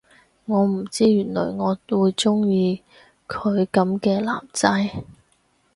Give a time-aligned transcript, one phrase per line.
[0.45, 2.81] 我唔知原來我會鍾意
[3.27, 4.67] 佢噉嘅男仔